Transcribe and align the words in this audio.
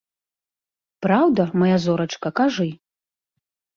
Праўда, 1.05 1.41
мая 1.63 1.77
зорачка, 1.85 2.27
кажы? 2.41 2.69